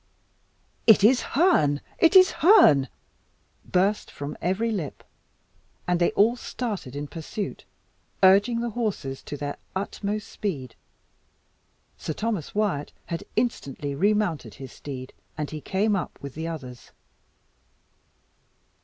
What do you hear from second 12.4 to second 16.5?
Wyat had instantly remounted his steed, and he came up with the